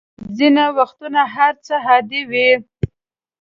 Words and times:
ځینې 0.37 0.65
وختونه 0.77 1.21
هر 1.35 1.53
څه 1.65 1.75
عادي 1.85 2.21
وي. 2.29 2.49